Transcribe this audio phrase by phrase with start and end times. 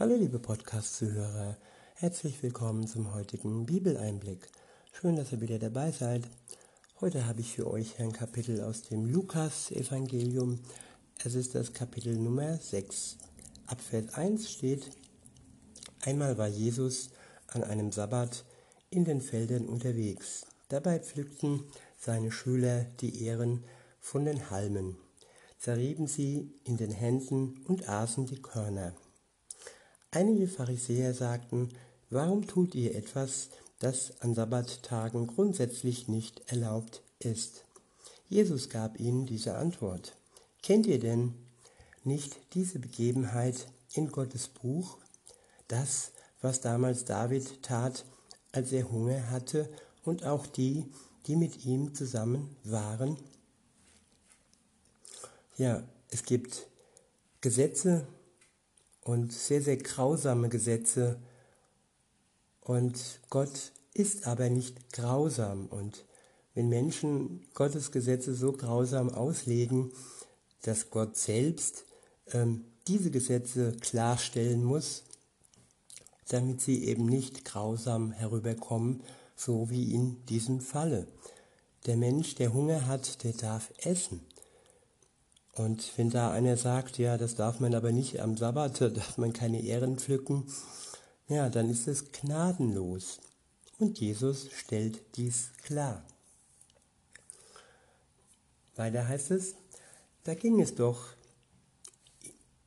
[0.00, 1.58] Hallo liebe Podcast-Zuhörer,
[1.96, 4.48] herzlich willkommen zum heutigen Bibeleinblick.
[4.92, 6.22] Schön, dass ihr wieder dabei seid.
[7.02, 10.58] Heute habe ich für euch ein Kapitel aus dem Lukas-Evangelium.
[11.22, 13.18] Es ist das Kapitel Nummer 6.
[13.66, 14.88] Ab Vers 1 steht,
[16.00, 17.10] einmal war Jesus
[17.48, 18.46] an einem Sabbat
[18.88, 20.46] in den Feldern unterwegs.
[20.70, 21.64] Dabei pflückten
[21.98, 23.64] seine Schüler die Ähren
[24.00, 24.96] von den Halmen,
[25.58, 28.94] zerrieben sie in den Händen und aßen die Körner.
[30.12, 31.68] Einige Pharisäer sagten,
[32.10, 37.64] warum tut ihr etwas, das an Sabbattagen grundsätzlich nicht erlaubt ist?
[38.28, 40.16] Jesus gab ihnen diese Antwort.
[40.62, 41.34] Kennt ihr denn
[42.02, 44.98] nicht diese Begebenheit in Gottes Buch?
[45.68, 48.04] Das, was damals David tat,
[48.50, 49.68] als er Hunger hatte,
[50.02, 50.86] und auch die,
[51.26, 53.16] die mit ihm zusammen waren?
[55.56, 56.66] Ja, es gibt
[57.40, 58.06] Gesetze,
[59.10, 61.18] und sehr, sehr grausame Gesetze.
[62.60, 65.66] Und Gott ist aber nicht grausam.
[65.66, 66.04] Und
[66.54, 69.90] wenn Menschen Gottes Gesetze so grausam auslegen,
[70.62, 71.86] dass Gott selbst
[72.32, 75.02] ähm, diese Gesetze klarstellen muss,
[76.28, 79.02] damit sie eben nicht grausam herüberkommen,
[79.34, 81.08] so wie in diesem Falle.
[81.86, 84.20] Der Mensch, der Hunger hat, der darf essen.
[85.54, 89.18] Und wenn da einer sagt, ja, das darf man aber nicht am Sabbat, da darf
[89.18, 90.46] man keine Ehren pflücken,
[91.28, 93.20] ja, dann ist es gnadenlos.
[93.78, 96.02] Und Jesus stellt dies klar.
[98.76, 99.54] Weiter heißt es,
[100.24, 101.08] da ging es doch,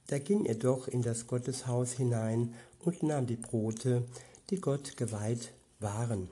[0.08, 4.04] da ging er doch in das Gotteshaus hinein und nahm die Brote,
[4.50, 6.30] die Gott geweiht waren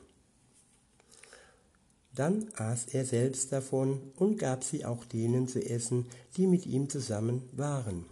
[2.22, 6.06] dann aß er selbst davon und gab sie auch denen zu essen,
[6.38, 8.06] die mit ihm zusammen waren.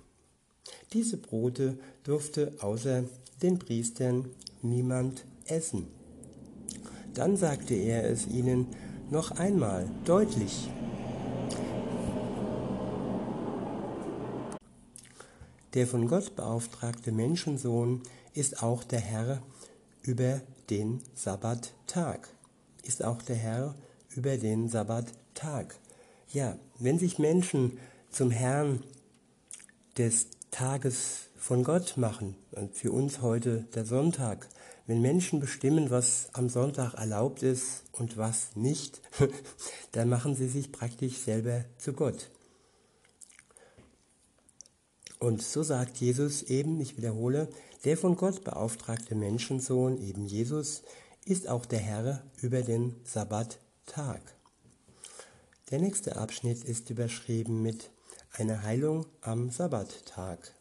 [0.93, 3.03] Diese Brote durfte außer
[3.43, 4.27] den Priestern
[4.63, 5.85] niemand essen.
[7.13, 8.65] Dann sagte er es ihnen
[9.11, 10.71] noch einmal deutlich.
[15.76, 18.02] Der von Gott beauftragte Menschensohn
[18.33, 19.43] ist auch der Herr
[20.02, 20.41] über
[20.71, 22.27] den Sabbattag,
[22.81, 23.76] ist auch der Herr
[24.15, 25.75] über den Sabbattag.
[26.31, 28.83] Ja, wenn sich Menschen zum Herrn
[29.97, 34.47] des Tages von Gott machen, und für uns heute der Sonntag,
[34.87, 39.02] wenn Menschen bestimmen, was am Sonntag erlaubt ist und was nicht,
[39.92, 42.30] dann machen sie sich praktisch selber zu Gott.
[45.20, 47.49] Und so sagt Jesus eben, ich wiederhole,
[47.83, 50.83] der von Gott beauftragte Menschensohn, eben Jesus,
[51.26, 53.59] ist auch der Herr über den Sabbat
[53.89, 54.22] Tag.
[55.72, 57.89] Der nächste Abschnitt ist überschrieben mit
[58.32, 60.54] eine Heilung am Sabbattag.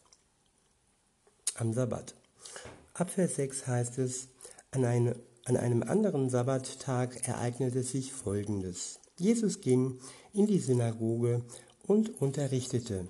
[1.55, 2.15] Am Sabbat.
[2.95, 4.29] Ab Vers 6 heißt es,
[4.71, 8.99] an, eine, an einem anderen Sabbattag ereignete sich Folgendes.
[9.15, 9.99] Jesus ging
[10.33, 11.43] in die Synagoge
[11.85, 13.07] und unterrichtete.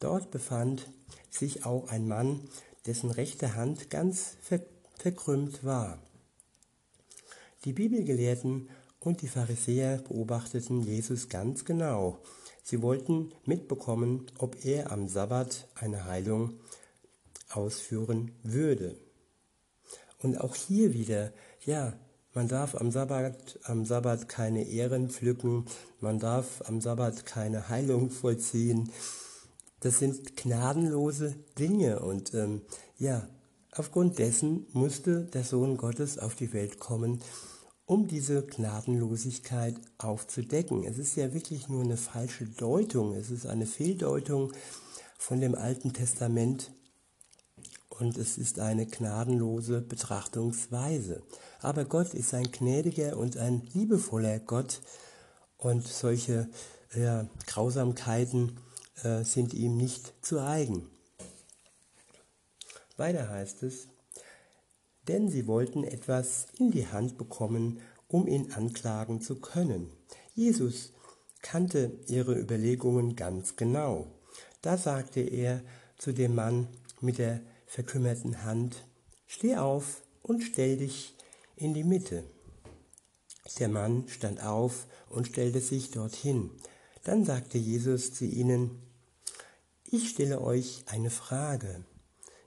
[0.00, 0.90] Dort befand
[1.30, 2.40] sich auch ein Mann,
[2.86, 4.36] dessen rechte Hand ganz
[4.98, 5.98] verkrümmt war.
[7.64, 8.68] Die Bibelgelehrten
[9.04, 12.18] und die Pharisäer beobachteten Jesus ganz genau.
[12.62, 16.54] Sie wollten mitbekommen, ob er am Sabbat eine Heilung
[17.50, 18.96] ausführen würde.
[20.22, 21.32] Und auch hier wieder,
[21.64, 21.94] ja,
[22.32, 25.66] man darf am Sabbat, am Sabbat keine Ehren pflücken,
[26.00, 28.90] man darf am Sabbat keine Heilung vollziehen.
[29.80, 32.62] Das sind gnadenlose Dinge und ähm,
[32.98, 33.28] ja,
[33.72, 37.20] aufgrund dessen musste der Sohn Gottes auf die Welt kommen,
[37.92, 40.82] um diese Gnadenlosigkeit aufzudecken.
[40.84, 44.50] Es ist ja wirklich nur eine falsche Deutung, es ist eine Fehldeutung
[45.18, 46.72] von dem Alten Testament
[47.90, 51.22] und es ist eine gnadenlose Betrachtungsweise.
[51.60, 54.80] Aber Gott ist ein gnädiger und ein liebevoller Gott
[55.58, 56.48] und solche
[56.94, 58.58] ja, Grausamkeiten
[59.02, 60.88] äh, sind ihm nicht zu eigen.
[62.96, 63.88] Weiter heißt es,
[65.08, 69.90] denn sie wollten etwas in die Hand bekommen, um ihn anklagen zu können.
[70.34, 70.92] Jesus
[71.40, 74.06] kannte ihre Überlegungen ganz genau.
[74.60, 75.62] Da sagte er
[75.98, 76.68] zu dem Mann
[77.00, 78.86] mit der verkümmerten Hand,
[79.26, 81.16] Steh auf und stell dich
[81.56, 82.24] in die Mitte.
[83.58, 86.50] Der Mann stand auf und stellte sich dorthin.
[87.04, 88.82] Dann sagte Jesus zu ihnen,
[89.90, 91.84] Ich stelle euch eine Frage.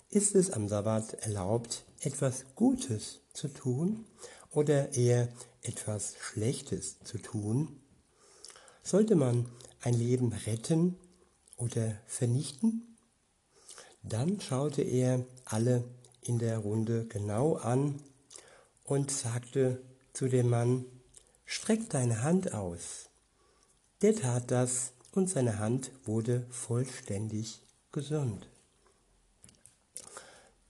[0.10, 4.06] Ist es am Sabbat erlaubt, etwas Gutes zu tun
[4.52, 5.30] oder eher
[5.62, 7.82] etwas Schlechtes zu tun?
[8.84, 9.50] Sollte man
[9.82, 10.96] ein Leben retten
[11.58, 12.96] oder vernichten?
[14.04, 15.84] Dann schaute er alle
[16.22, 18.02] in der Runde genau an
[18.84, 19.82] und sagte
[20.14, 20.86] zu dem Mann,
[21.46, 23.10] streck deine Hand aus.
[24.02, 27.62] Der tat das und seine Hand wurde vollständig
[27.92, 28.48] gesund.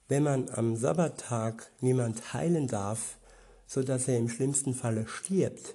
[0.07, 3.17] Wenn man am Sabbattag niemand heilen darf,
[3.65, 5.73] so dass er im schlimmsten Falle stirbt,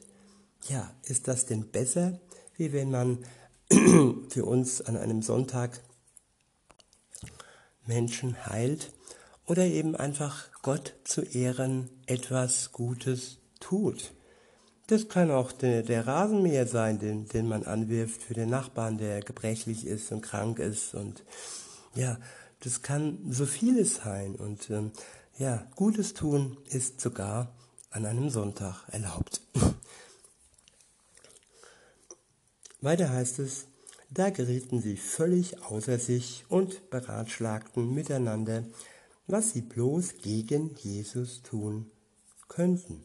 [0.68, 2.20] ja, ist das denn besser,
[2.56, 3.24] wie wenn man
[4.28, 5.80] für uns an einem Sonntag
[7.86, 8.92] Menschen heilt
[9.46, 14.12] oder eben einfach Gott zu Ehren etwas Gutes tut?
[14.86, 19.20] Das kann auch der, der Rasenmäher sein, den, den man anwirft für den Nachbarn, der
[19.20, 20.94] gebrechlich ist und krank ist.
[20.94, 21.24] Und
[21.94, 22.18] ja,
[22.60, 24.36] das kann so vieles sein.
[24.36, 24.92] Und ähm,
[25.38, 27.52] ja, Gutes tun ist sogar
[27.90, 29.40] an einem Sonntag erlaubt.
[32.80, 33.66] Weiter heißt es,
[34.10, 38.64] da gerieten sie völlig außer sich und beratschlagten miteinander,
[39.26, 41.90] was sie bloß gegen Jesus tun
[42.48, 43.04] könnten.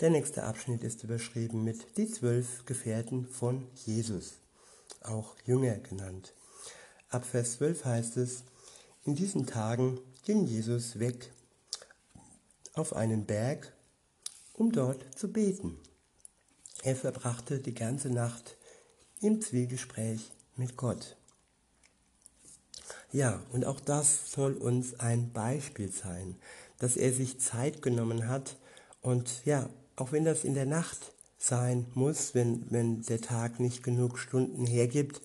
[0.00, 4.34] Der nächste Abschnitt ist überschrieben mit die zwölf Gefährten von Jesus,
[5.02, 6.34] auch Jünger genannt.
[7.10, 8.44] Ab Vers 12 heißt es,
[9.04, 11.32] in diesen Tagen ging Jesus weg
[12.74, 13.72] auf einen Berg,
[14.52, 15.78] um dort zu beten.
[16.82, 18.58] Er verbrachte die ganze Nacht
[19.22, 21.16] im Zwiegespräch mit Gott.
[23.10, 26.36] Ja, und auch das soll uns ein Beispiel sein,
[26.78, 28.56] dass er sich Zeit genommen hat
[29.00, 33.82] und ja, auch wenn das in der Nacht sein muss, wenn, wenn der Tag nicht
[33.82, 35.22] genug Stunden hergibt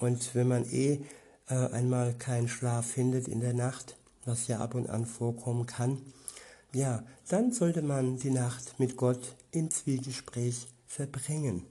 [0.00, 1.00] und wenn man eh
[1.48, 6.00] äh, einmal keinen Schlaf findet in der Nacht, was ja ab und an vorkommen kann,
[6.72, 11.66] ja, dann sollte man die Nacht mit Gott im Zwiegespräch verbringen,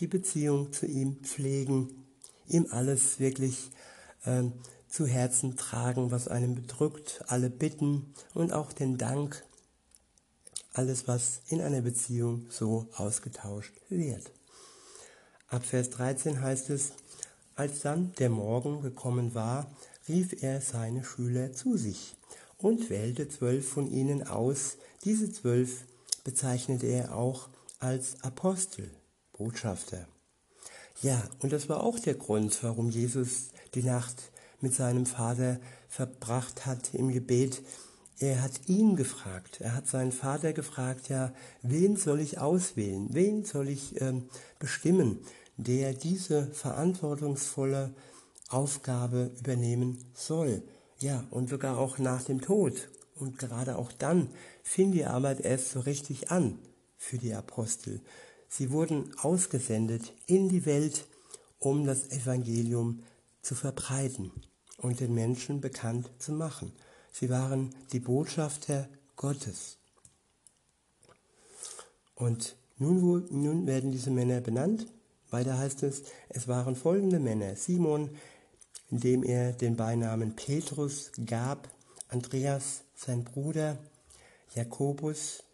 [0.00, 2.04] die Beziehung zu ihm pflegen,
[2.46, 3.70] ihm alles wirklich
[4.24, 4.44] äh,
[4.88, 9.44] zu Herzen tragen, was einem bedrückt, alle Bitten und auch den Dank
[10.72, 14.32] alles, was in einer Beziehung so ausgetauscht wird.
[15.48, 16.92] Ab Vers 13 heißt es,
[17.60, 19.70] als dann der Morgen gekommen war,
[20.08, 22.16] rief er seine Schüler zu sich
[22.56, 24.78] und wählte zwölf von ihnen aus.
[25.04, 25.84] Diese zwölf
[26.24, 28.90] bezeichnete er auch als Apostel,
[29.34, 30.06] Botschafter.
[31.02, 35.60] Ja, und das war auch der Grund, warum Jesus die Nacht mit seinem Vater
[35.90, 37.60] verbracht hat im Gebet,
[38.18, 43.44] er hat ihn gefragt, er hat seinen Vater gefragt, ja, wen soll ich auswählen, wen
[43.44, 44.28] soll ich ähm,
[44.58, 45.20] bestimmen,
[45.64, 47.94] der diese verantwortungsvolle
[48.48, 50.62] Aufgabe übernehmen soll.
[50.98, 52.88] Ja, und sogar auch nach dem Tod.
[53.14, 54.28] Und gerade auch dann
[54.62, 56.58] fing die Arbeit erst so richtig an
[56.96, 58.00] für die Apostel.
[58.48, 61.06] Sie wurden ausgesendet in die Welt,
[61.58, 63.02] um das Evangelium
[63.42, 64.32] zu verbreiten
[64.78, 66.72] und den Menschen bekannt zu machen.
[67.12, 69.78] Sie waren die Botschafter Gottes.
[72.14, 74.86] Und nun, nun werden diese Männer benannt.
[75.30, 77.54] Weiter heißt es, es waren folgende Männer.
[77.56, 78.10] Simon,
[78.90, 81.68] dem er den Beinamen Petrus gab,
[82.08, 83.78] Andreas, sein Bruder,
[84.54, 85.44] Jakobus,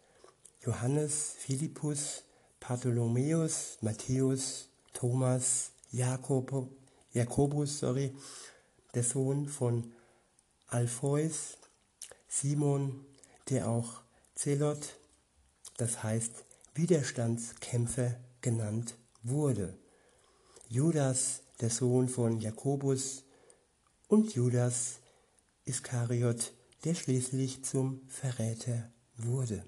[0.65, 2.23] Johannes, Philippus,
[2.59, 6.69] Bartholomäus, Matthäus, Thomas, Jakob,
[7.13, 8.15] Jakobus, sorry,
[8.95, 9.93] der Sohn von
[10.67, 11.57] Alpheus,
[12.27, 13.05] Simon,
[13.49, 14.01] der auch
[14.33, 14.95] Zelot,
[15.77, 16.31] das heißt
[16.73, 18.95] Widerstandskämpfer genannt
[19.29, 19.77] wurde,
[20.69, 23.23] Judas, der Sohn von Jakobus,
[24.07, 24.99] und Judas
[25.65, 26.53] Iskariot,
[26.85, 29.63] der schließlich zum Verräter wurde.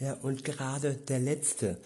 [0.00, 1.80] Ja, und gerade der letzte,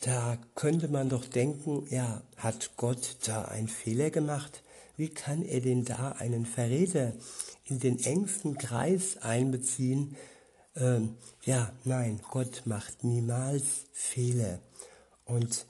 [0.00, 4.62] da könnte man doch denken, ja, hat Gott da einen Fehler gemacht?
[4.96, 7.12] Wie kann er denn da einen Verräter
[7.64, 10.16] in den engsten Kreis einbeziehen?
[10.76, 14.60] Ähm, ja, nein, Gott macht niemals Fehler.
[15.32, 15.64] Und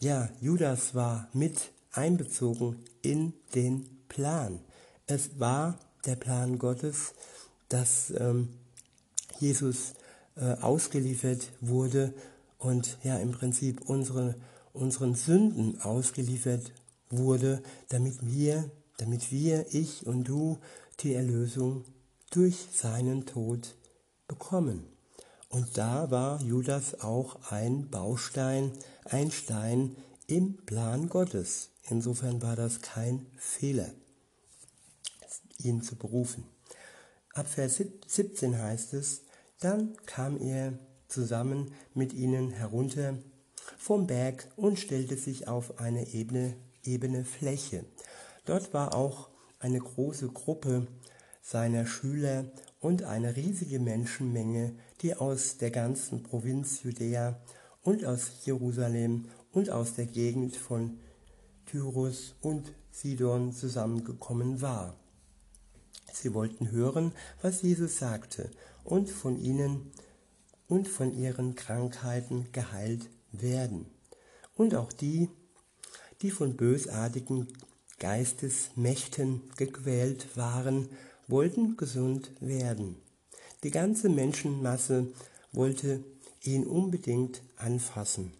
[0.00, 4.58] ja, Judas war mit einbezogen in den Plan.
[5.06, 7.12] Es war der Plan Gottes,
[7.68, 8.48] dass ähm,
[9.38, 9.92] Jesus
[10.36, 12.14] äh, ausgeliefert wurde
[12.56, 14.34] und ja im Prinzip unsere,
[14.72, 16.72] unseren Sünden ausgeliefert
[17.10, 20.58] wurde, damit wir, damit wir, ich und du,
[21.00, 21.84] die Erlösung
[22.30, 23.76] durch seinen Tod
[24.26, 24.91] bekommen.
[25.52, 28.72] Und da war Judas auch ein Baustein,
[29.04, 29.94] ein Stein
[30.26, 31.68] im Plan Gottes.
[31.90, 33.90] Insofern war das kein Fehler,
[35.58, 36.44] ihn zu berufen.
[37.34, 39.24] Ab Vers 17 heißt es,
[39.60, 40.72] dann kam er
[41.06, 43.18] zusammen mit ihnen herunter
[43.76, 47.84] vom Berg und stellte sich auf eine Ebene ebene Fläche.
[48.46, 49.28] Dort war auch
[49.58, 50.86] eine große Gruppe
[51.42, 52.46] seiner Schüler
[52.82, 57.40] und eine riesige Menschenmenge, die aus der ganzen Provinz Judäa
[57.82, 60.98] und aus Jerusalem und aus der Gegend von
[61.64, 64.96] Tyrus und Sidon zusammengekommen war.
[66.12, 68.50] Sie wollten hören, was Jesus sagte
[68.82, 69.92] und von ihnen
[70.66, 73.86] und von ihren Krankheiten geheilt werden.
[74.56, 75.28] Und auch die,
[76.20, 77.46] die von bösartigen
[78.00, 80.88] Geistesmächten gequält waren,
[81.32, 82.96] wollten gesund werden.
[83.64, 85.12] Die ganze Menschenmasse
[85.50, 86.04] wollte
[86.42, 88.34] ihn unbedingt anfassen,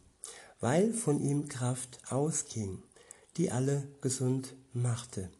[0.60, 2.82] weil von ihm Kraft ausging,
[3.38, 5.30] die alle gesund machte.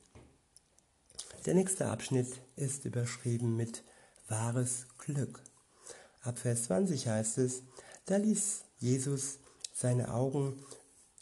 [1.44, 3.84] Der nächste Abschnitt ist überschrieben mit
[4.28, 5.42] wahres Glück.
[6.22, 7.62] Ab Vers 20 heißt es,
[8.06, 9.38] da ließ Jesus
[9.74, 10.54] seine Augen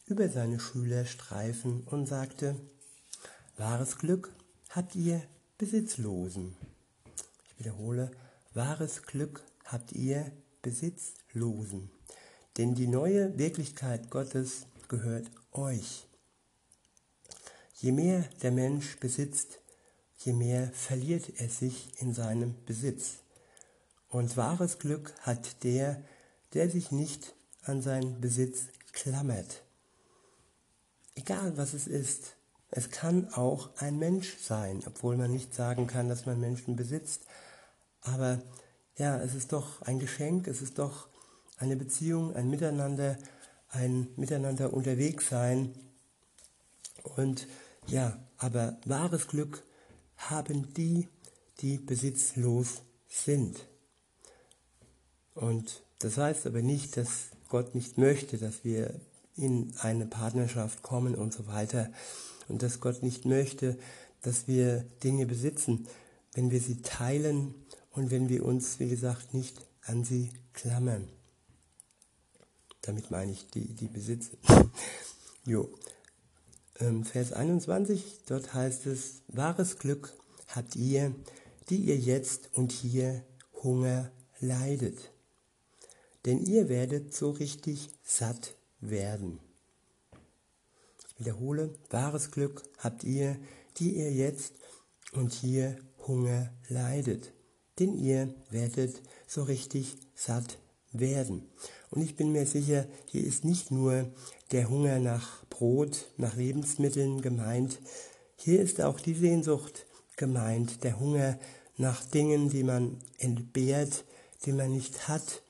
[0.07, 2.55] über seine Schüler streifen und sagte,
[3.57, 4.33] wahres Glück
[4.69, 5.23] habt ihr
[5.61, 6.57] Besitzlosen.
[7.45, 8.11] Ich wiederhole,
[8.55, 11.91] wahres Glück habt ihr Besitzlosen.
[12.57, 16.07] Denn die neue Wirklichkeit Gottes gehört euch.
[17.75, 19.61] Je mehr der Mensch besitzt,
[20.17, 23.19] je mehr verliert er sich in seinem Besitz.
[24.09, 26.03] Und wahres Glück hat der,
[26.55, 29.63] der sich nicht an seinen Besitz klammert.
[31.17, 32.35] Egal was es ist,
[32.71, 37.27] es kann auch ein Mensch sein, obwohl man nicht sagen kann, dass man Menschen besitzt.
[38.03, 38.41] Aber
[38.97, 41.09] ja, es ist doch ein Geschenk, es ist doch
[41.59, 43.19] eine Beziehung, ein Miteinander,
[43.71, 45.75] ein Miteinander unterwegs sein.
[47.17, 47.49] Und
[47.87, 49.63] ja, aber wahres Glück
[50.17, 51.09] haben die,
[51.61, 53.67] die besitzlos sind.
[55.35, 58.95] Und das heißt aber nicht, dass Gott nicht möchte, dass wir
[59.37, 61.91] in eine Partnerschaft kommen und so weiter.
[62.51, 63.79] Und dass Gott nicht möchte,
[64.23, 65.87] dass wir Dinge besitzen,
[66.35, 67.55] wenn wir sie teilen
[67.93, 71.09] und wenn wir uns, wie gesagt, nicht an sie klammern.
[72.83, 74.31] Damit meine ich die, die Besitze.
[75.45, 75.69] jo.
[76.79, 80.15] Ähm, Vers 21, dort heißt es, wahres Glück
[80.49, 81.15] habt ihr,
[81.69, 83.23] die ihr jetzt und hier
[83.63, 85.13] Hunger leidet.
[86.25, 89.41] Denn ihr werdet so richtig satt werden.
[91.21, 93.37] Wiederhole, wahres Glück habt ihr,
[93.77, 94.55] die ihr jetzt
[95.13, 97.33] und hier Hunger leidet.
[97.79, 100.59] Denn ihr werdet so richtig satt
[100.93, 101.49] werden.
[101.91, 104.11] Und ich bin mir sicher, hier ist nicht nur
[104.51, 107.81] der Hunger nach Brot, nach Lebensmitteln gemeint,
[108.37, 109.85] hier ist auch die Sehnsucht
[110.17, 111.39] gemeint, der Hunger
[111.77, 114.05] nach Dingen, die man entbehrt,
[114.47, 115.43] die man nicht hat.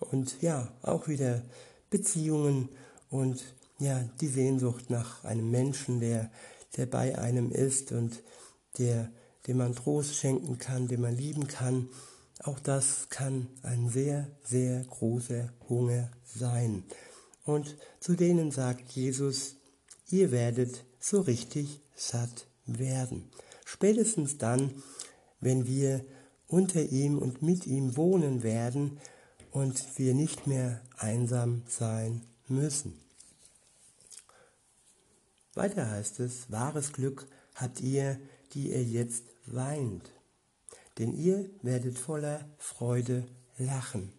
[0.00, 1.44] Und ja, auch wieder
[1.90, 2.68] Beziehungen
[3.10, 3.44] und
[3.78, 6.30] ja, die Sehnsucht nach einem Menschen, der,
[6.76, 8.22] der bei einem ist und
[8.78, 9.10] der,
[9.46, 11.88] dem man Trost schenken kann, den man lieben kann.
[12.42, 16.84] Auch das kann ein sehr, sehr großer Hunger sein.
[17.44, 19.56] Und zu denen sagt Jesus,
[20.08, 23.30] ihr werdet so richtig satt werden.
[23.64, 24.82] Spätestens dann,
[25.40, 26.04] wenn wir
[26.46, 28.98] unter ihm und mit ihm wohnen werden
[29.50, 33.03] und wir nicht mehr einsam sein müssen.
[35.54, 38.18] Weiter heißt es, wahres Glück habt ihr,
[38.52, 40.10] die ihr jetzt weint,
[40.98, 43.24] denn ihr werdet voller Freude
[43.58, 44.12] lachen.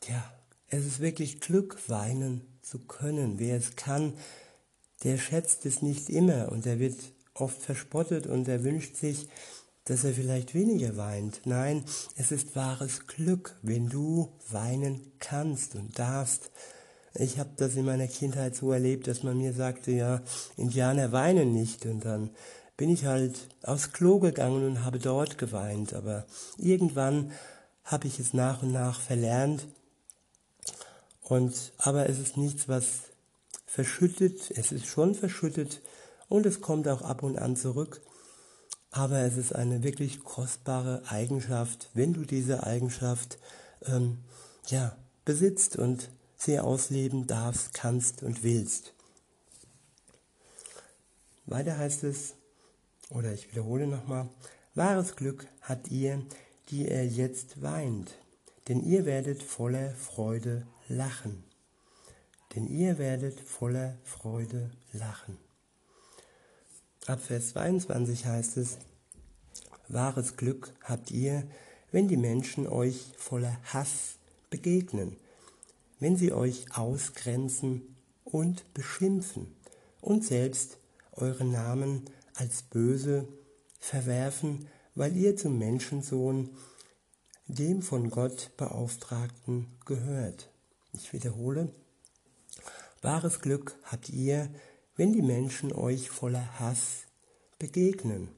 [0.00, 0.32] Tja,
[0.68, 3.38] es ist wirklich Glück, weinen zu können.
[3.38, 4.14] Wer es kann,
[5.04, 6.98] der schätzt es nicht immer und er wird
[7.34, 9.28] oft verspottet und er wünscht sich,
[9.84, 11.40] dass er vielleicht weniger weint.
[11.44, 11.84] Nein,
[12.16, 16.50] es ist wahres Glück, wenn du weinen kannst und darfst.
[17.20, 20.22] Ich habe das in meiner Kindheit so erlebt, dass man mir sagte, ja,
[20.56, 21.84] Indianer weinen nicht.
[21.84, 22.30] Und dann
[22.76, 23.34] bin ich halt
[23.64, 25.94] aufs Klo gegangen und habe dort geweint.
[25.94, 26.26] Aber
[26.58, 27.32] irgendwann
[27.82, 29.66] habe ich es nach und nach verlernt.
[31.22, 32.86] Und aber es ist nichts, was
[33.66, 35.82] verschüttet, es ist schon verschüttet
[36.28, 38.00] und es kommt auch ab und an zurück.
[38.92, 43.38] Aber es ist eine wirklich kostbare Eigenschaft, wenn du diese Eigenschaft
[43.84, 44.18] ähm,
[44.68, 48.94] ja, besitzt und sie ausleben darfst, kannst und willst.
[51.44, 52.34] Weiter heißt es,
[53.10, 54.28] oder ich wiederhole nochmal,
[54.74, 56.22] wahres Glück hat ihr,
[56.70, 58.14] die er jetzt weint,
[58.68, 61.44] denn ihr werdet voller Freude lachen
[62.54, 65.38] denn ihr werdet voller Freude lachen.
[67.06, 68.78] Ab Vers 22 heißt es,
[69.88, 71.44] wahres Glück habt ihr,
[71.90, 74.16] wenn die Menschen euch voller Hass
[74.50, 75.16] begegnen,
[76.00, 79.56] wenn sie euch ausgrenzen und beschimpfen
[80.00, 80.78] und selbst
[81.12, 83.26] euren Namen als böse
[83.78, 86.50] verwerfen, weil ihr zum Menschensohn,
[87.46, 90.50] dem von Gott Beauftragten, gehört.
[90.92, 91.72] Ich wiederhole,
[93.02, 94.50] wahres Glück habt ihr,
[94.96, 97.06] wenn die Menschen euch voller Hass
[97.58, 98.28] begegnen,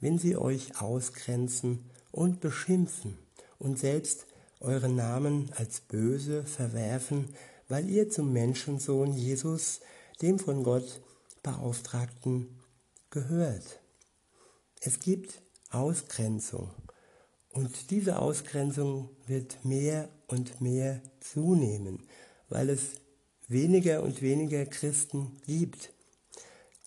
[0.00, 3.18] wenn sie euch ausgrenzen und beschimpfen
[3.58, 4.25] und selbst
[4.60, 7.34] euren Namen als böse verwerfen,
[7.68, 9.80] weil ihr zum Menschensohn Jesus,
[10.22, 11.00] dem von Gott
[11.42, 12.48] Beauftragten,
[13.10, 13.80] gehört.
[14.80, 16.70] Es gibt Ausgrenzung
[17.56, 22.00] und diese Ausgrenzung wird mehr und mehr zunehmen,
[22.50, 22.82] weil es
[23.48, 25.90] weniger und weniger Christen gibt.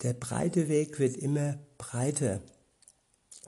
[0.02, 2.40] Der breite Weg wird immer breiter.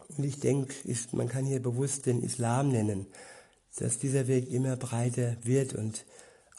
[0.08, 0.74] Und ich denke,
[1.12, 3.06] man kann hier bewusst den Islam nennen,
[3.76, 5.74] dass dieser Weg immer breiter wird.
[5.74, 6.04] Und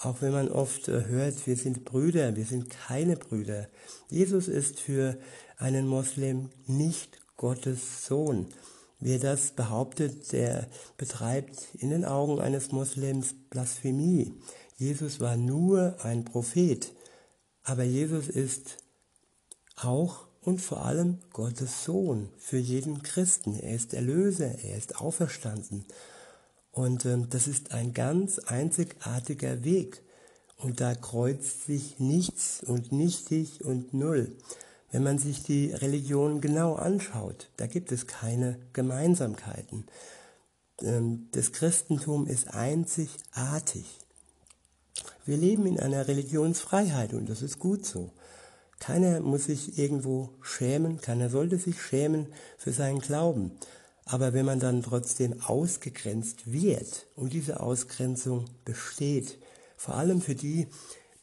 [0.02, 3.68] auch wenn man oft äh, hört, wir sind Brüder, wir sind keine Brüder.
[4.10, 5.18] Jesus ist für
[5.58, 8.48] einen Moslem nicht Gottes Sohn.
[9.00, 10.68] Wer das behauptet, der
[10.98, 14.34] betreibt in den Augen eines Moslems Blasphemie.
[14.78, 16.94] Jesus war nur ein Prophet,
[17.64, 18.78] aber Jesus ist
[19.76, 23.60] auch und vor allem Gottes Sohn für jeden Christen.
[23.60, 25.86] Er ist Erlöser, er ist auferstanden.
[26.74, 30.02] Und ähm, das ist ein ganz einzigartiger Weg.
[30.58, 34.36] Und da kreuzt sich nichts und nichtig und null.
[34.92, 39.86] Wenn man sich die Religion genau anschaut, da gibt es keine Gemeinsamkeiten.
[40.82, 43.86] Ähm, das Christentum ist einzigartig.
[45.26, 48.12] Wir leben in einer Religionsfreiheit und das ist gut so.
[48.80, 52.28] Keiner muss sich irgendwo schämen, keiner sollte sich schämen
[52.58, 53.52] für seinen Glauben.
[54.06, 59.38] Aber wenn man dann trotzdem ausgegrenzt wird und diese Ausgrenzung besteht,
[59.78, 60.68] vor allem für die,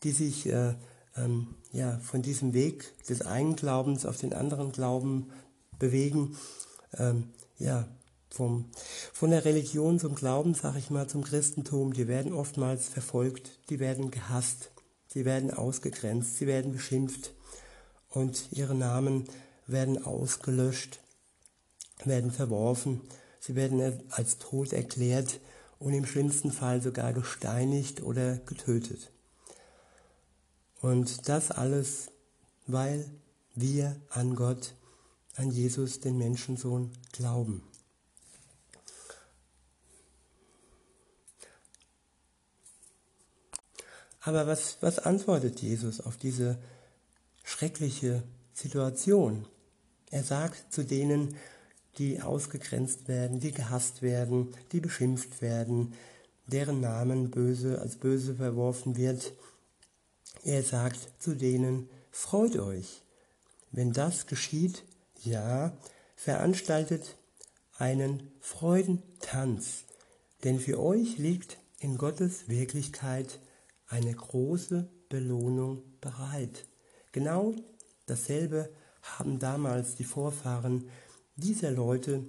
[0.03, 0.75] die sich äh,
[1.17, 5.31] ähm, ja, von diesem Weg des einen Glaubens auf den anderen Glauben
[5.79, 6.37] bewegen,
[6.97, 7.87] ähm, ja,
[8.31, 8.67] vom,
[9.13, 13.81] von der Religion zum Glauben, sage ich mal, zum Christentum, die werden oftmals verfolgt, die
[13.81, 14.71] werden gehasst,
[15.09, 17.33] sie werden ausgegrenzt, sie werden beschimpft
[18.09, 19.25] und ihre Namen
[19.67, 21.01] werden ausgelöscht,
[22.07, 23.01] werden verworfen,
[23.41, 25.41] sie werden als tot erklärt
[25.79, 29.11] und im schlimmsten Fall sogar gesteinigt oder getötet.
[30.81, 32.09] Und das alles,
[32.67, 33.11] weil
[33.55, 34.75] wir an Gott,
[35.37, 37.63] an Jesus, den Menschensohn, glauben.
[44.21, 46.59] Aber was, was antwortet Jesus auf diese
[47.43, 49.47] schreckliche Situation?
[50.11, 51.37] Er sagt zu denen,
[51.99, 55.95] die ausgegrenzt werden, die gehasst werden, die beschimpft werden,
[56.47, 59.33] deren Namen böse als böse verworfen wird.
[60.45, 63.03] Er sagt zu denen, freut euch.
[63.73, 64.85] Wenn das geschieht,
[65.23, 65.73] ja,
[66.17, 67.17] veranstaltet
[67.79, 69.85] einen Freudentanz,
[70.45, 73.39] denn für euch liegt in Gottes Wirklichkeit
[73.89, 76.67] eine große Belohnung bereit.
[77.13, 77.55] Genau
[78.07, 78.71] dasselbe
[79.03, 80.89] haben damals die Vorfahren
[81.37, 82.25] dieser Leute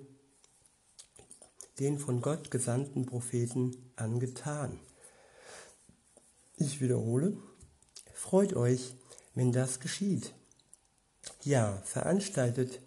[1.80, 4.80] den von Gott gesandten Propheten angetan.
[6.56, 7.38] Ich wiederhole,
[8.14, 8.96] freut euch,
[9.34, 10.34] wenn das geschieht.
[11.44, 12.82] Ja, veranstaltet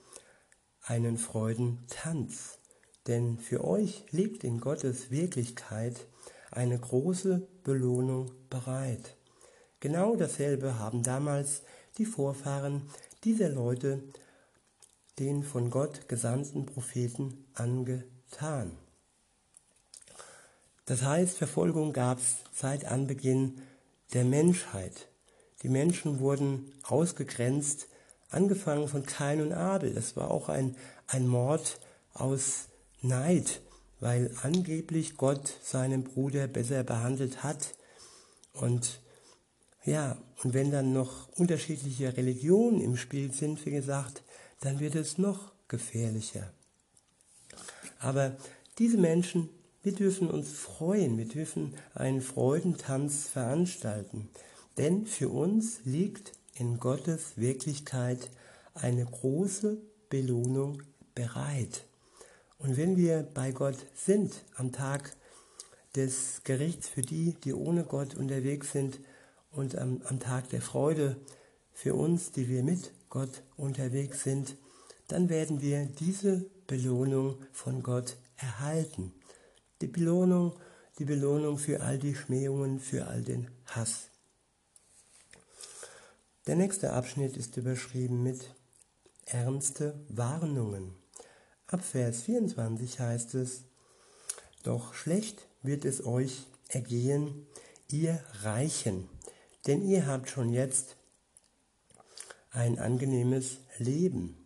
[0.83, 2.59] einen Freudentanz,
[3.07, 6.07] denn für euch liegt in Gottes Wirklichkeit
[6.51, 9.17] eine große Belohnung bereit.
[9.81, 11.63] Genau dasselbe haben damals
[11.99, 12.89] die Vorfahren
[13.25, 14.05] dieser Leute
[15.19, 18.73] den von Gott gesandten Propheten angetan.
[20.87, 23.61] Das heißt, Verfolgung gab es seit Anbeginn
[24.13, 25.09] der Menschheit.
[25.63, 27.89] Die Menschen wurden ausgegrenzt,
[28.29, 29.95] angefangen von Kain und Abel.
[29.95, 31.81] Das war auch ein, ein Mord
[32.13, 32.69] aus
[33.01, 33.61] Neid
[34.05, 37.75] weil angeblich Gott seinen Bruder besser behandelt hat.
[38.53, 39.01] Und
[39.83, 44.23] ja, und wenn dann noch unterschiedliche Religionen im Spiel sind, wie gesagt,
[44.65, 46.51] dann wird es noch gefährlicher.
[47.99, 48.37] Aber
[48.79, 49.51] diese Menschen,
[49.83, 54.31] wir dürfen uns freuen, wir dürfen einen Freudentanz veranstalten,
[54.79, 58.31] denn für uns liegt in Gottes Wirklichkeit
[58.73, 59.77] eine große
[60.09, 60.83] Belohnung
[61.15, 61.85] bereit.
[62.59, 65.15] Und wenn wir bei Gott sind am Tag
[65.95, 68.99] des Gerichts für die, die ohne Gott unterwegs sind
[69.51, 71.17] und am, am Tag der Freude
[71.75, 74.57] für uns, die wir mit Gott unterwegs sind,
[75.07, 79.13] dann werden wir diese Belohnung von Gott erhalten.
[79.81, 80.59] Die Belohnung,
[80.99, 84.09] die Belohnung für all die Schmähungen, für all den Hass.
[86.49, 88.53] Der nächste Abschnitt ist überschrieben mit
[89.27, 90.93] ernste Warnungen.
[91.69, 93.63] Ab Vers 24 heißt es,
[94.65, 97.47] doch schlecht wird es euch ergehen,
[97.93, 99.09] ihr Reichen,
[99.69, 100.97] denn ihr habt schon jetzt
[102.55, 104.37] ein angenehmes Leben.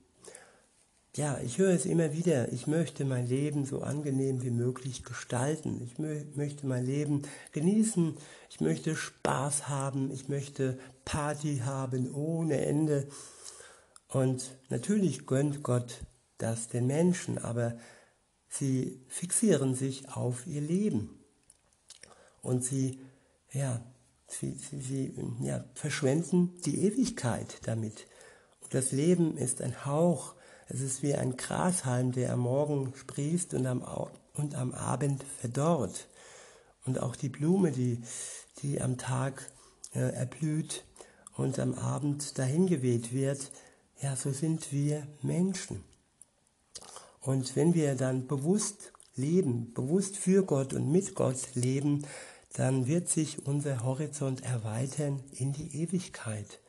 [1.15, 5.81] Ja, ich höre es immer wieder, ich möchte mein Leben so angenehm wie möglich gestalten.
[5.83, 8.17] Ich mö möchte mein Leben genießen,
[8.51, 13.09] ich möchte Spaß haben, ich möchte Party haben ohne Ende.
[14.09, 16.05] Und natürlich gönnt Gott
[16.39, 17.77] das den Menschen, aber
[18.49, 21.19] sie fixieren sich auf ihr Leben.
[22.43, 23.01] Und sie,
[23.53, 23.83] ja,
[24.29, 28.07] sie, sie, sie ja, verschwenden die Ewigkeit damit.
[28.63, 30.35] Und das Leben ist ein Hauch,
[30.69, 33.83] es ist wie ein Grashalm, der am Morgen sprießt und am,
[34.35, 36.09] und am Abend verdorrt.
[36.85, 38.01] Und auch die Blume, die,
[38.63, 39.51] die am Tag
[39.95, 40.85] äh, erblüht
[41.37, 43.51] und am Abend dahingeweht wird,
[44.01, 45.83] ja, so sind wir Menschen.
[47.21, 52.07] Und wenn wir dann bewusst leben, bewusst für Gott und mit Gott leben,
[52.59, 56.61] dann wird sich unser Horizont erweitern in die Ewigkeit.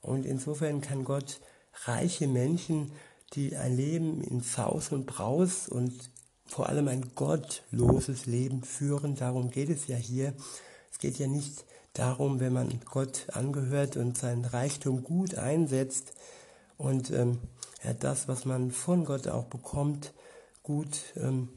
[0.00, 1.40] Und insofern kann Gott
[1.84, 2.92] reiche Menschen
[3.34, 5.92] die ein Leben in Saus und Braus und
[6.46, 9.16] vor allem ein gottloses Leben führen.
[9.16, 10.32] Darum geht es ja hier.
[10.90, 16.14] Es geht ja nicht darum, wenn man Gott angehört und sein Reichtum gut einsetzt
[16.78, 17.38] und ähm,
[17.84, 20.14] ja, das, was man von Gott auch bekommt,
[20.62, 21.48] gut ähm,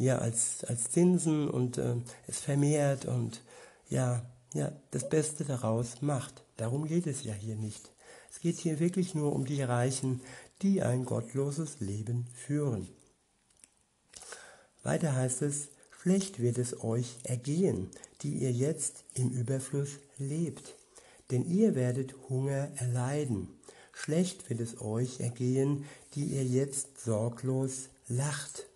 [0.00, 3.42] ja, als, als Zinsen und ähm, es vermehrt und
[3.90, 6.42] ja, ja, das Beste daraus macht.
[6.56, 7.92] Darum geht es ja hier nicht.
[8.30, 10.22] Es geht hier wirklich nur um die Reichen,
[10.62, 12.88] die ein gottloses Leben führen.
[14.82, 15.68] Weiter heißt es,
[16.02, 17.90] schlecht wird es euch ergehen,
[18.22, 20.76] die ihr jetzt im Überfluss lebt,
[21.30, 23.48] denn ihr werdet Hunger erleiden.
[23.92, 25.84] Schlecht wird es euch ergehen,
[26.14, 28.69] die ihr jetzt sorglos lacht,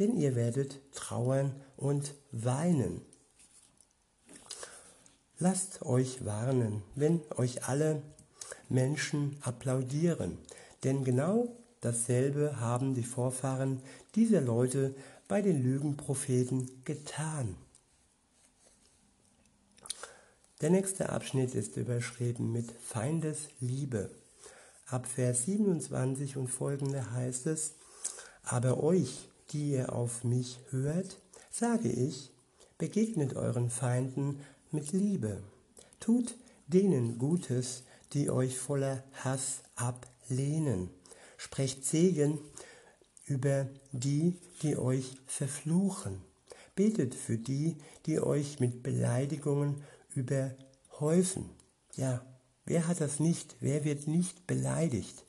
[0.00, 3.02] denn ihr werdet trauern und weinen.
[5.38, 8.02] Lasst euch warnen, wenn euch alle
[8.68, 10.38] Menschen applaudieren,
[10.84, 13.82] denn genau dasselbe haben die Vorfahren
[14.14, 14.94] dieser Leute
[15.28, 17.56] bei den Lügenpropheten getan.
[20.60, 24.10] Der nächste Abschnitt ist überschrieben mit Feindesliebe.
[24.86, 27.74] Ab Vers 27 und folgende heißt es,
[28.42, 32.30] aber euch, die ihr auf mich hört, sage ich,
[32.78, 35.42] begegnet euren Feinden mit Liebe.
[35.98, 36.36] Tut
[36.66, 37.82] denen Gutes,
[38.12, 40.90] die euch voller Hass ablehnen lehnen.
[41.36, 42.38] Sprecht Segen
[43.26, 46.22] über die, die euch verfluchen.
[46.74, 49.82] Betet für die, die euch mit Beleidigungen
[50.14, 51.50] überhäufen.
[51.94, 52.24] Ja,
[52.64, 53.56] wer hat das nicht?
[53.60, 55.24] Wer wird nicht beleidigt?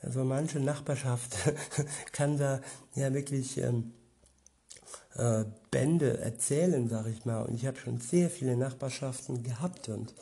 [0.00, 1.36] Also manche Nachbarschaft
[2.12, 2.60] kann da
[2.94, 3.92] ja wirklich ähm,
[5.14, 7.42] äh, Bände erzählen, sag ich mal.
[7.42, 10.14] Und ich habe schon sehr viele Nachbarschaften gehabt und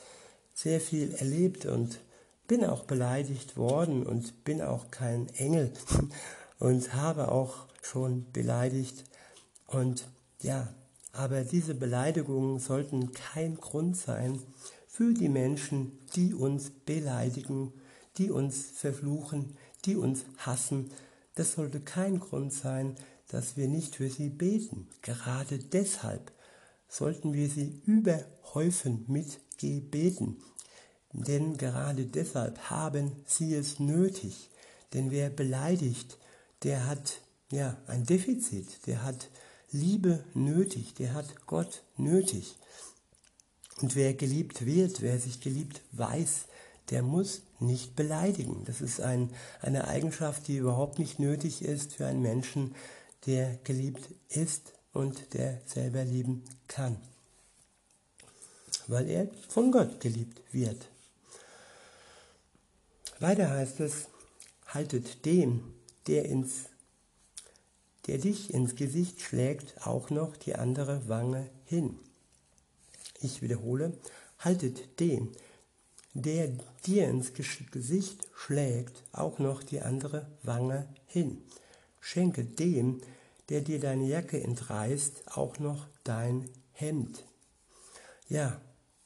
[0.54, 2.00] sehr viel erlebt und
[2.48, 5.72] bin auch beleidigt worden und bin auch kein Engel
[6.58, 9.04] und habe auch schon beleidigt.
[9.66, 10.06] Und
[10.40, 10.68] ja,
[11.12, 14.40] aber diese Beleidigungen sollten kein Grund sein
[14.86, 17.72] für die Menschen, die uns beleidigen,
[18.16, 20.90] die uns verfluchen, die uns hassen.
[21.34, 22.96] Das sollte kein Grund sein,
[23.28, 24.88] dass wir nicht für sie beten.
[25.02, 26.32] Gerade deshalb
[26.88, 30.36] sollten wir sie überhäufen mit Gebeten.
[31.12, 34.50] Denn gerade deshalb haben sie es nötig.
[34.92, 36.18] Denn wer beleidigt,
[36.62, 37.20] der hat
[37.50, 39.30] ja ein Defizit, der hat
[39.70, 42.56] Liebe nötig, der hat Gott nötig.
[43.80, 46.46] Und wer geliebt wird, wer sich geliebt weiß,
[46.90, 48.64] der muss nicht beleidigen.
[48.64, 52.74] Das ist ein, eine Eigenschaft, die überhaupt nicht nötig ist für einen Menschen,
[53.26, 56.96] der geliebt ist und der selber lieben kann.
[58.86, 60.88] Weil er von Gott geliebt wird.
[63.18, 64.06] Weiter heißt es,
[64.66, 65.74] haltet dem,
[66.06, 66.66] der, ins,
[68.06, 71.98] der dich ins Gesicht schlägt, auch noch die andere Wange hin.
[73.20, 73.92] Ich wiederhole,
[74.38, 75.32] haltet dem,
[76.22, 76.48] der
[76.86, 81.42] dir ins Gesicht schlägt, auch noch die andere Wange hin.
[82.00, 83.00] Schenke dem,
[83.48, 87.24] der dir deine Jacke entreißt, auch noch dein Hemd.
[88.28, 88.60] Ja,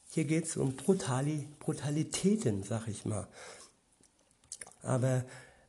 [0.09, 3.27] hier geht es um Brutali Brutalitäten, sag ich mal.
[4.81, 5.25] Aber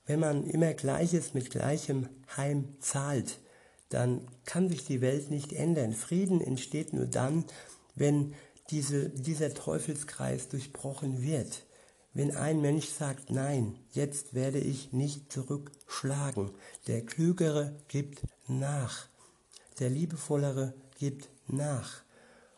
[0.07, 3.41] wenn man immer Gleiches mit Gleichem Heim zahlt,
[3.89, 5.93] dann kann sich die Welt nicht ändern.
[5.93, 7.45] Frieden entsteht nur dann,
[7.95, 8.35] wenn
[8.73, 11.65] diese, dieser Teufelskreis durchbrochen wird.
[12.15, 16.51] Wenn ein Mensch sagt, nein, jetzt werde ich nicht zurückschlagen,
[16.87, 19.07] der Klügere gibt nach,
[19.79, 22.03] der Liebevollere gibt nach.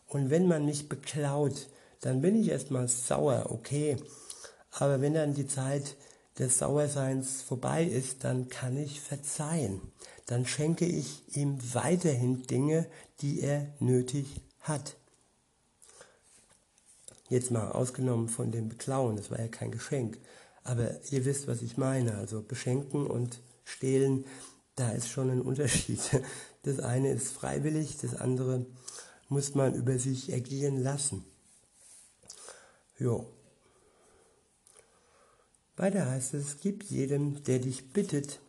[0.08, 1.68] Und wenn man mich beklaut,
[2.00, 3.96] dann bin ich erstmal sauer, okay.
[4.70, 5.96] Aber wenn dann die Zeit
[6.38, 9.80] des Sauerseins vorbei ist, dann kann ich verzeihen.
[10.26, 12.86] Dann schenke ich ihm weiterhin Dinge,
[13.20, 14.96] die er nötig hat.
[17.34, 20.18] Jetzt mal ausgenommen von dem Beklauen, das war ja kein Geschenk.
[20.62, 22.16] Aber ihr wisst, was ich meine.
[22.16, 24.24] Also beschenken und stehlen,
[24.76, 25.98] da ist schon ein Unterschied.
[26.62, 28.64] Das eine ist freiwillig, das andere
[29.28, 31.24] muss man über sich ergehen lassen.
[32.98, 33.26] Jo.
[35.76, 38.40] Weiter heißt es, gib jedem, der dich bittet.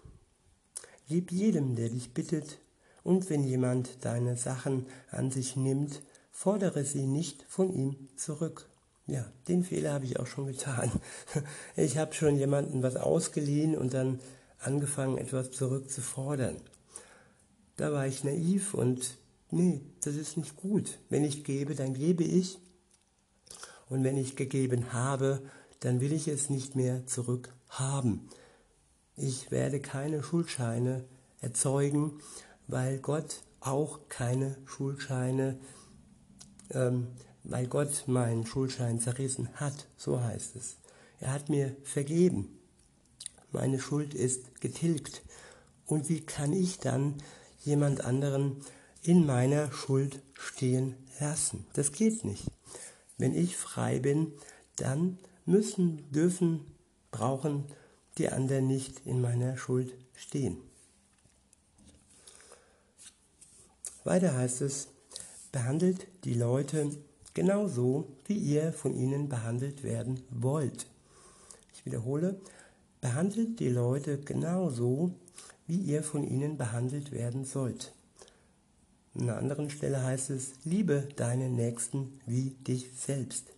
[1.10, 2.60] Gib jedem, der dich bittet.
[3.04, 8.70] Und wenn jemand deine Sachen an sich nimmt, fordere sie nicht von ihm zurück.
[9.08, 10.92] Ja, den Fehler habe ich auch schon getan.
[11.76, 14.20] Ich habe schon jemanden was ausgeliehen und dann
[14.60, 16.58] angefangen, etwas zurückzufordern.
[17.78, 19.18] Da war ich naiv und
[19.52, 20.98] nee, das ist nicht gut.
[21.10, 22.58] Wenn ich gebe, dann gebe ich.
[23.90, 25.42] Und wenn ich gegeben habe,
[25.82, 28.30] dann will ich es nicht mehr zurückhaben.
[29.16, 31.06] Ich werde keine Schuldscheine
[31.42, 32.20] erzeugen,
[32.68, 35.60] weil Gott auch keine Schuldscheine,
[36.72, 37.08] ähm,
[37.48, 40.78] weil Gott meinen Schuldschein zerrissen hat, so heißt es.
[41.20, 42.60] Er hat mir vergeben.
[43.52, 45.22] Meine Schuld ist getilgt.
[45.86, 47.16] Und wie kann ich dann
[47.64, 48.58] jemand anderen
[49.02, 51.66] in meiner Schuld stehen lassen?
[51.74, 52.52] Das geht nicht.
[53.18, 54.34] Wenn ich frei bin,
[54.76, 56.66] dann müssen, dürfen,
[57.12, 57.66] brauchen
[58.18, 60.58] die anderen nicht in meiner Schuld stehen.
[64.04, 64.90] Weiter heißt es,
[65.52, 66.92] behandelt die Leute
[67.36, 70.88] genauso, wie ihr von ihnen behandelt werden wollt.
[71.76, 72.42] Ich wiederhole,
[73.02, 75.12] behandelt die Leute genauso,
[75.68, 77.94] wie ihr von ihnen behandelt werden sollt.
[79.14, 83.52] An einer anderen Stelle heißt es, liebe deinen Nächsten wie dich selbst.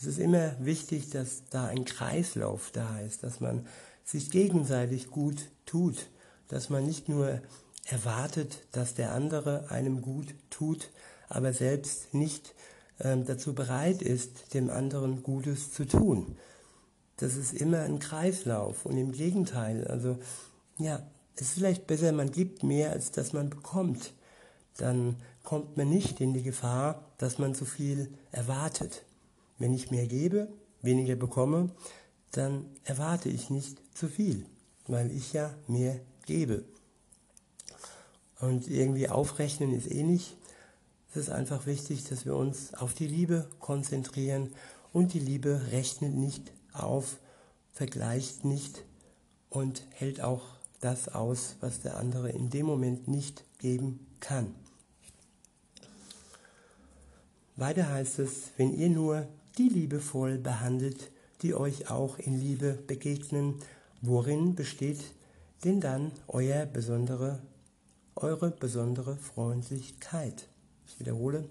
[0.00, 3.66] Es ist immer wichtig, dass da ein Kreislauf da ist, dass man
[4.04, 6.08] sich gegenseitig gut tut,
[6.48, 7.40] dass man nicht nur
[7.84, 10.90] erwartet, dass der andere einem gut tut,
[11.28, 12.54] aber selbst nicht
[12.98, 16.36] äh, dazu bereit ist, dem anderen Gutes zu tun.
[17.16, 20.18] Das ist immer ein Kreislauf und im Gegenteil, also
[20.78, 21.02] ja,
[21.34, 24.12] es ist vielleicht besser, man gibt mehr, als dass man bekommt.
[24.76, 29.04] Dann kommt man nicht in die Gefahr, dass man zu viel erwartet.
[29.58, 30.48] Wenn ich mehr gebe,
[30.82, 31.70] weniger bekomme,
[32.32, 34.46] dann erwarte ich nicht zu viel,
[34.86, 36.64] weil ich ja mehr gebe.
[38.40, 40.36] Und irgendwie aufrechnen ist eh nicht.
[41.18, 44.52] Es ist einfach wichtig, dass wir uns auf die Liebe konzentrieren
[44.92, 47.18] und die Liebe rechnet nicht auf,
[47.72, 48.84] vergleicht nicht
[49.50, 50.44] und hält auch
[50.78, 54.54] das aus, was der andere in dem Moment nicht geben kann.
[57.56, 59.26] Weiter heißt es, wenn ihr nur
[59.58, 61.10] die liebevoll behandelt,
[61.42, 63.56] die euch auch in Liebe begegnen.
[64.02, 65.00] Worin besteht
[65.64, 67.40] denn dann euer besondere,
[68.14, 70.46] eure besondere Freundlichkeit?
[70.88, 71.44] Ich wiederhole,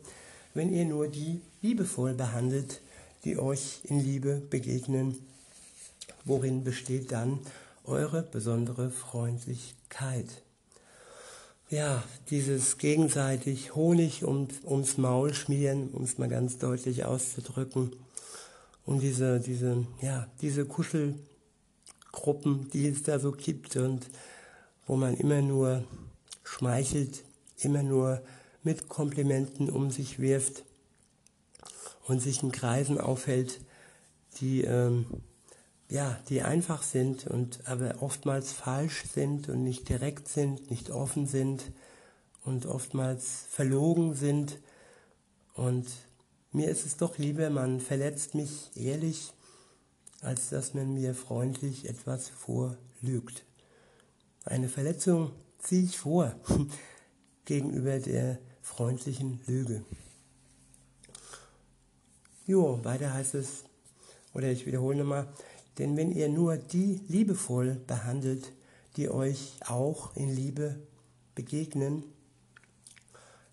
[0.53, 2.81] wenn ihr nur die liebevoll behandelt,
[3.23, 5.17] die euch in Liebe begegnen,
[6.25, 7.39] worin besteht dann
[7.85, 10.41] eure besondere Freundlichkeit?
[11.69, 17.93] Ja, dieses gegenseitig Honig um, ums Maul schmieren, um es mal ganz deutlich auszudrücken.
[18.85, 24.09] Und diese, diese, ja, diese Kuschelgruppen, die es da so gibt und
[24.85, 25.83] wo man immer nur
[26.45, 27.25] schmeichelt,
[27.59, 28.21] immer nur
[28.67, 30.63] mit Komplimenten um sich wirft
[32.05, 33.61] und sich in Kreisen aufhält,
[34.39, 35.05] die ähm,
[35.89, 41.27] ja, die einfach sind und aber oftmals falsch sind und nicht direkt sind, nicht offen
[41.27, 41.71] sind
[42.43, 44.59] und oftmals verlogen sind.
[45.53, 45.87] Und
[46.51, 49.33] mir ist es doch lieber, man verletzt mich ehrlich,
[50.21, 53.45] als dass man mir freundlich etwas vorlügt.
[54.43, 56.35] Eine Verletzung ziehe ich vor
[57.45, 59.83] gegenüber der freundlichen Lüge.
[62.45, 63.63] Jo, weiter heißt es,
[64.33, 65.27] oder ich wiederhole nochmal,
[65.79, 68.51] denn wenn ihr nur die liebevoll behandelt,
[68.95, 70.75] die euch auch in Liebe
[71.33, 72.03] begegnen,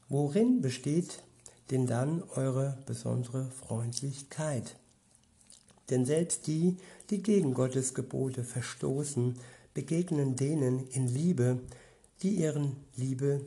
[0.09, 1.23] worin besteht
[1.71, 4.77] denn dann eure besondere Freundlichkeit?
[5.91, 6.77] Denn selbst die,
[7.09, 9.39] die gegen Gottes Gebote verstoßen,
[9.73, 11.61] begegnen denen in Liebe,
[12.23, 13.41] die ihren Liebe,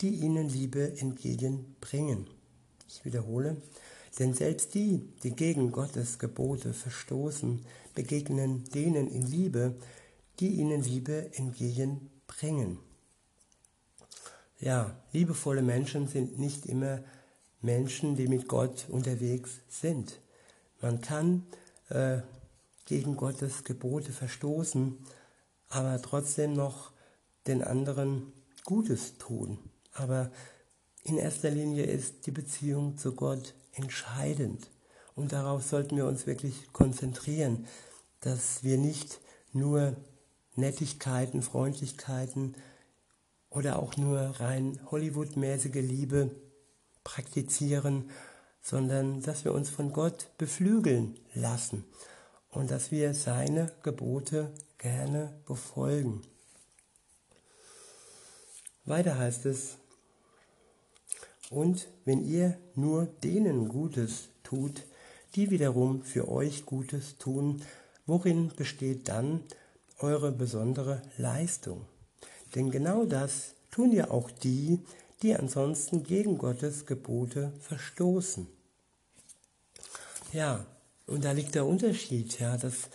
[0.00, 2.26] die ihnen Liebe entgegenbringen.
[2.88, 3.56] Ich wiederhole,
[4.18, 9.76] Denn selbst die, die gegen Gottes Gebote verstoßen, begegnen denen in Liebe,
[10.40, 12.78] die ihnen Liebe entgegenbringen.
[14.58, 17.04] Ja, liebevolle Menschen sind nicht immer
[17.62, 20.20] Menschen, die mit Gott unterwegs sind.
[20.82, 21.46] Man kann
[21.88, 22.18] äh,
[22.86, 24.98] gegen Gottes Gebote verstoßen,
[25.68, 26.90] aber trotzdem noch
[27.46, 28.32] den anderen
[28.64, 29.58] Gutes tun.
[29.94, 30.30] Aber
[31.02, 34.70] in erster Linie ist die Beziehung zu Gott entscheidend.
[35.14, 37.66] Und darauf sollten wir uns wirklich konzentrieren,
[38.20, 39.20] dass wir nicht
[39.52, 39.96] nur
[40.56, 42.54] Nettigkeiten, Freundlichkeiten
[43.48, 46.30] oder auch nur rein Hollywood-mäßige Liebe
[47.02, 48.10] praktizieren,
[48.62, 51.84] sondern dass wir uns von Gott beflügeln lassen
[52.50, 56.22] und dass wir seine Gebote gerne befolgen.
[58.84, 59.76] Weiter heißt es,
[61.50, 64.86] und wenn ihr nur denen Gutes tut,
[65.34, 67.62] die wiederum für euch Gutes tun,
[68.06, 69.42] worin besteht dann
[69.98, 71.84] eure besondere Leistung?
[72.54, 74.78] Denn genau das tun ja auch die,
[75.22, 78.46] die ansonsten gegen Gottes Gebote verstoßen.
[80.32, 80.64] Ja,
[81.06, 82.88] und da liegt der Unterschied, ja, dass,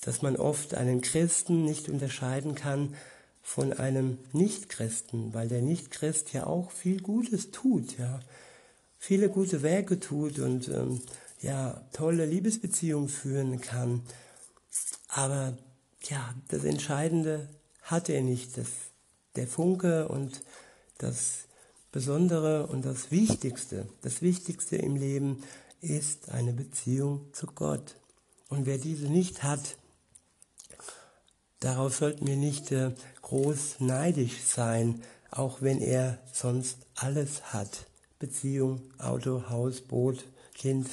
[0.00, 2.94] dass man oft einen Christen nicht unterscheiden kann
[3.44, 8.20] von einem Nichtchristen, weil der Nichtchrist ja auch viel Gutes tut, ja,
[8.98, 11.02] viele gute Werke tut und ähm,
[11.42, 14.00] ja, tolle Liebesbeziehungen führen kann.
[15.08, 15.58] Aber
[16.08, 17.48] ja, das Entscheidende
[17.82, 18.68] hat er nicht, das,
[19.36, 20.42] der Funke und
[20.96, 21.44] das
[21.92, 25.44] Besondere und das Wichtigste, das Wichtigste im Leben
[25.82, 27.96] ist eine Beziehung zu Gott.
[28.48, 29.76] Und wer diese nicht hat,
[31.64, 37.86] darauf sollten wir nicht äh, groß neidisch sein, auch wenn er sonst alles hat.
[38.18, 40.24] Beziehung, Auto, Haus, Boot,
[40.54, 40.88] Kind.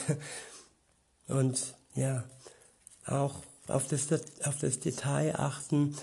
[1.28, 2.24] Und ja,
[3.06, 3.36] auch
[3.68, 4.08] auf das,
[4.44, 5.96] auf das Detail achten,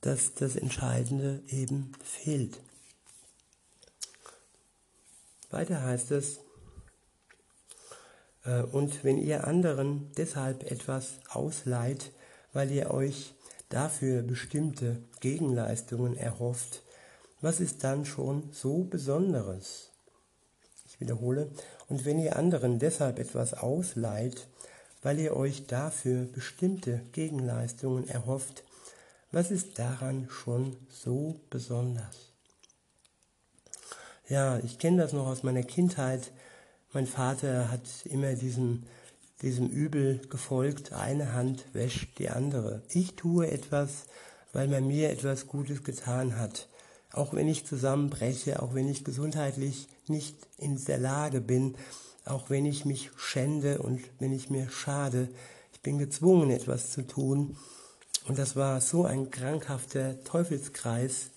[0.00, 2.58] dass das Entscheidende eben fehlt.
[5.50, 6.38] Weiter heißt es,
[8.44, 12.10] äh, und wenn ihr anderen deshalb etwas ausleiht,
[12.52, 13.34] weil ihr euch
[13.72, 16.82] dafür bestimmte Gegenleistungen erhofft,
[17.40, 19.90] was ist dann schon so Besonderes?
[20.86, 21.50] Ich wiederhole,
[21.88, 24.46] und wenn ihr anderen deshalb etwas ausleiht,
[25.02, 28.62] weil ihr euch dafür bestimmte Gegenleistungen erhofft,
[29.32, 32.32] was ist daran schon so besonders?
[34.28, 36.30] Ja, ich kenne das noch aus meiner Kindheit.
[36.92, 38.84] Mein Vater hat immer diesem,
[39.42, 42.82] diesem Übel gefolgt, eine Hand wäscht die andere.
[42.88, 44.06] Ich tue etwas,
[44.52, 46.68] weil man mir etwas Gutes getan hat.
[47.12, 51.74] Auch wenn ich zusammenbreche, auch wenn ich gesundheitlich nicht in der Lage bin,
[52.24, 55.28] auch wenn ich mich schände und wenn ich mir schade,
[55.72, 57.56] ich bin gezwungen, etwas zu tun.
[58.26, 61.30] Und das war so ein krankhafter Teufelskreis.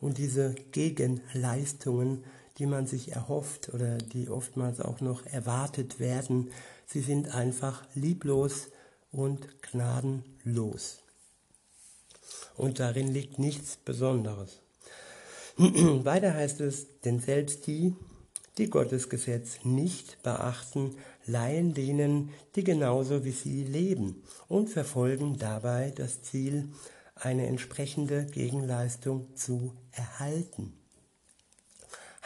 [0.00, 2.24] Und diese Gegenleistungen,
[2.58, 6.50] die man sich erhofft oder die oftmals auch noch erwartet werden,
[6.86, 8.68] sie sind einfach lieblos
[9.12, 11.02] und gnadenlos.
[12.56, 14.60] Und darin liegt nichts Besonderes.
[15.56, 17.94] Weiter heißt es, denn selbst die,
[18.58, 25.92] die Gottes Gesetz nicht beachten, leihen denen, die genauso wie sie leben und verfolgen dabei
[25.94, 26.68] das Ziel,
[27.14, 30.74] eine entsprechende Gegenleistung zu erhalten.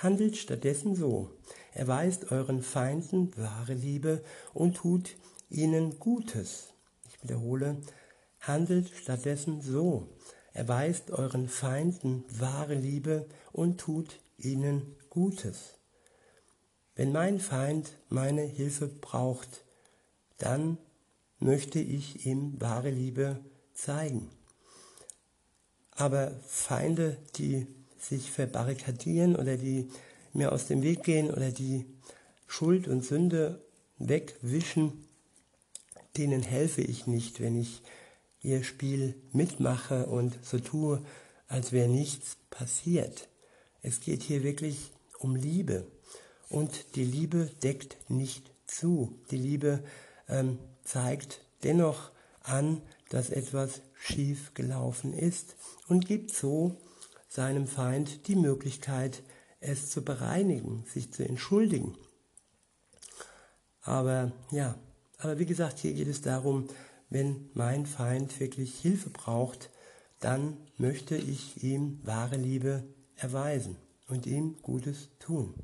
[0.02, 1.30] Handelt stattdessen so,
[1.74, 5.16] erweist euren Feinden wahre Liebe und tut
[5.50, 6.68] ihnen Gutes.
[7.06, 7.76] Ich wiederhole,
[8.40, 10.08] handelt stattdessen so,
[10.54, 15.74] erweist euren Feinden wahre Liebe und tut ihnen Gutes.
[16.94, 19.66] Wenn mein Feind meine Hilfe braucht,
[20.38, 20.78] dann
[21.40, 23.38] möchte ich ihm wahre Liebe
[23.74, 24.30] zeigen.
[25.90, 27.66] Aber Feinde, die
[28.00, 29.88] sich verbarrikadieren oder die
[30.32, 31.86] mir aus dem Weg gehen oder die
[32.46, 33.62] Schuld und Sünde
[33.98, 35.04] wegwischen,
[36.16, 37.82] denen helfe ich nicht, wenn ich
[38.42, 41.02] ihr Spiel mitmache und so tue,
[41.46, 43.28] als wäre nichts passiert.
[43.82, 45.86] Es geht hier wirklich um Liebe.
[46.48, 49.18] Und die Liebe deckt nicht zu.
[49.30, 49.82] Die Liebe
[50.28, 52.10] ähm, zeigt dennoch
[52.42, 55.56] an, dass etwas schief gelaufen ist
[55.88, 56.76] und gibt so
[57.30, 59.22] seinem Feind die Möglichkeit,
[59.60, 61.96] es zu bereinigen, sich zu entschuldigen.
[63.82, 64.76] Aber ja,
[65.18, 66.68] aber wie gesagt, hier geht es darum,
[67.08, 69.70] wenn mein Feind wirklich Hilfe braucht,
[70.18, 72.82] dann möchte ich ihm wahre Liebe
[73.16, 73.76] erweisen
[74.08, 75.54] und ihm Gutes tun.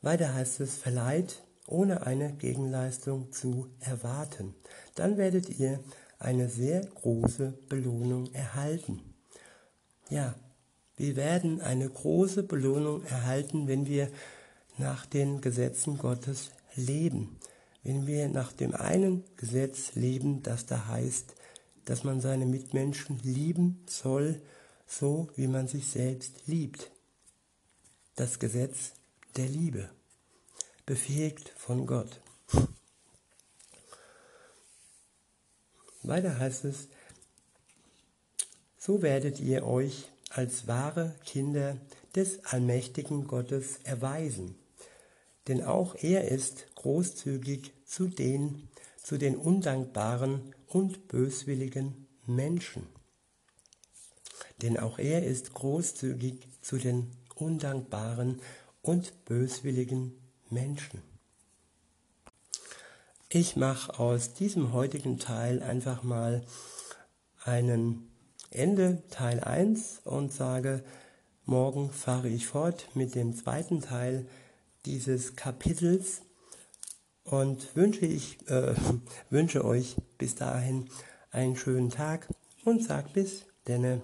[0.00, 4.54] Weiter heißt es, verleiht, ohne eine Gegenleistung zu erwarten.
[4.94, 5.80] Dann werdet ihr
[6.22, 9.00] eine sehr große Belohnung erhalten.
[10.08, 10.34] Ja,
[10.96, 14.10] wir werden eine große Belohnung erhalten, wenn wir
[14.78, 17.38] nach den Gesetzen Gottes leben.
[17.82, 21.34] Wenn wir nach dem einen Gesetz leben, das da heißt,
[21.84, 24.40] dass man seine Mitmenschen lieben soll,
[24.86, 26.90] so wie man sich selbst liebt.
[28.14, 28.92] Das Gesetz
[29.36, 29.88] der Liebe,
[30.86, 32.20] befähigt von Gott.
[36.02, 36.88] Weiter heißt es,
[38.76, 41.76] so werdet ihr euch als wahre Kinder
[42.14, 44.56] des allmächtigen Gottes erweisen.
[45.48, 48.68] Denn auch er ist großzügig zu den,
[49.02, 52.86] zu den undankbaren und böswilligen Menschen.
[54.62, 58.40] Denn auch er ist großzügig zu den undankbaren
[58.80, 60.12] und böswilligen
[60.50, 61.11] Menschen.
[63.34, 66.42] Ich mache aus diesem heutigen Teil einfach mal
[67.42, 68.10] einen
[68.50, 70.84] Ende Teil 1 und sage,
[71.46, 74.26] morgen fahre ich fort mit dem zweiten Teil
[74.84, 76.20] dieses Kapitels
[77.24, 78.74] und wünsche, ich, äh,
[79.30, 80.90] wünsche euch bis dahin
[81.30, 82.28] einen schönen Tag
[82.66, 84.02] und sag bis denne.